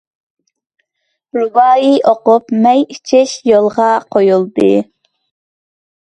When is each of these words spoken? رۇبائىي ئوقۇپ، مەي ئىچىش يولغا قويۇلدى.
رۇبائىي 1.37 1.99
ئوقۇپ، 2.11 2.49
مەي 2.63 2.81
ئىچىش 2.95 3.33
يولغا 3.49 3.89
قويۇلدى. 4.15 4.71